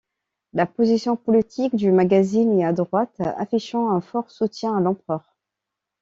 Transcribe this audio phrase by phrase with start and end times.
[0.53, 5.37] La position politique du magazine est à droite, affichant un fort soutien à l'empereur.